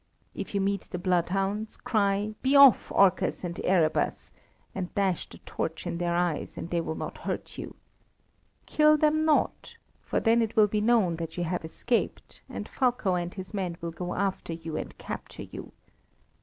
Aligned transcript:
If 0.33 0.55
you 0.55 0.61
meet 0.61 0.81
the 0.81 0.97
bloodhounds 0.97 1.77
cry: 1.77 2.33
'Be 2.41 2.55
off, 2.55 2.91
Orcus 2.91 3.43
and 3.43 3.61
Erebus,' 3.63 4.31
and 4.73 4.91
dash 4.95 5.29
the 5.29 5.37
torch 5.45 5.85
in 5.85 5.99
their 5.99 6.15
eyes, 6.15 6.57
and 6.57 6.71
they 6.71 6.81
will 6.81 6.95
not 6.95 7.19
hurt 7.19 7.55
you. 7.59 7.75
Kill 8.65 8.97
them 8.97 9.25
not, 9.25 9.75
for 10.01 10.19
then 10.19 10.41
it 10.41 10.55
will 10.55 10.65
be 10.65 10.81
known 10.81 11.17
that 11.17 11.37
you 11.37 11.43
have 11.43 11.63
escaped, 11.63 12.41
and 12.49 12.67
Fulko 12.67 13.13
and 13.13 13.35
his 13.35 13.53
men 13.53 13.77
will 13.79 13.91
go 13.91 14.15
after 14.15 14.53
you 14.53 14.75
and 14.75 14.97
capture 14.97 15.43
you. 15.43 15.71